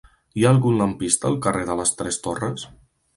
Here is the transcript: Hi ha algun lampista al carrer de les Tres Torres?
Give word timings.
Hi 0.39 0.45
ha 0.45 0.53
algun 0.53 0.79
lampista 0.79 1.29
al 1.29 1.37
carrer 1.47 1.65
de 1.67 1.75
les 1.81 1.93
Tres 1.99 2.17
Torres? 2.29 2.65